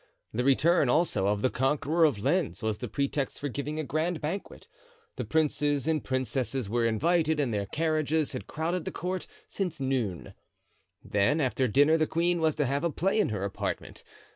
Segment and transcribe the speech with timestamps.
[0.33, 4.19] The return, also, of the conqueror of Lens was the pretext for giving a grand
[4.19, 4.67] banquet.
[5.15, 10.33] The princes and princesses were invited and their carriages had crowded the court since noon;
[11.03, 14.03] then after dinner the queen was to have a play in her apartment.